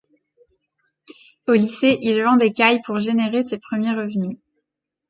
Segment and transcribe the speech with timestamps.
[1.47, 4.39] Au lycée, il vend des cailles pour générer ses premiers revenus.